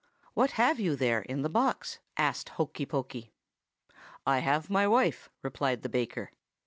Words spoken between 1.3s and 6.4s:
the box?' asked Hokey Pokey. "'I have my wife,' replied the baker.